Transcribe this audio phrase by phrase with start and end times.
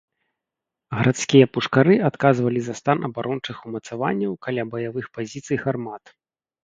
[0.99, 6.03] Гарадскія пушкары адказвалі за стан абарончых умацаванняў каля баявых пазіцый гармат.